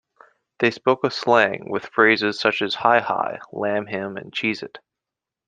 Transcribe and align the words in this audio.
They 0.57 0.71
spoke 0.71 1.03
a 1.03 1.11
slang, 1.11 1.69
with 1.69 1.85
phrases 1.85 2.39
such 2.39 2.63
as 2.63 2.73
"hi-hi", 2.73 3.37
"lam 3.51 3.85
him", 3.85 4.17
and 4.17 4.33
"cheese 4.33 4.63
it". 4.63 4.79